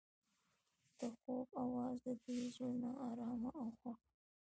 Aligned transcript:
د 0.99 1.01
خوب 1.19 1.47
اواز 1.63 1.95
د 2.05 2.07
دوی 2.23 2.41
زړونه 2.53 2.89
ارامه 3.09 3.49
او 3.61 3.67
خوښ 3.79 3.99
کړل. 4.01 4.05